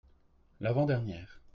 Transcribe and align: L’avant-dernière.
L’avant-dernière. 0.61 1.43